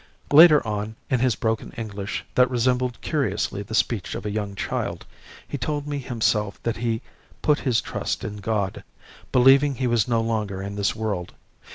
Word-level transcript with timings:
Later 0.33 0.65
on, 0.65 0.95
in 1.11 1.19
his 1.19 1.35
broken 1.35 1.73
English 1.77 2.25
that 2.33 2.49
resembled 2.49 2.99
curiously 3.01 3.61
the 3.61 3.75
speech 3.75 4.15
of 4.15 4.25
a 4.25 4.31
young 4.31 4.55
child, 4.55 5.05
he 5.47 5.59
told 5.59 5.85
me 5.85 5.99
himself 5.99 6.59
that 6.63 6.77
he 6.77 7.03
put 7.43 7.59
his 7.59 7.81
trust 7.81 8.23
in 8.23 8.37
God, 8.37 8.83
believing 9.31 9.75
he 9.75 9.85
was 9.85 10.07
no 10.07 10.19
longer 10.21 10.59
in 10.59 10.75
this 10.75 10.95
world. 10.95 11.33